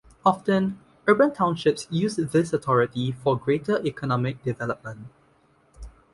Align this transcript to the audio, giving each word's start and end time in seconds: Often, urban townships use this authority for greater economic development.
Often, 0.25 0.79
urban 1.05 1.31
townships 1.31 1.85
use 1.91 2.15
this 2.15 2.53
authority 2.53 3.11
for 3.11 3.37
greater 3.37 3.85
economic 3.85 4.41
development. 4.41 5.05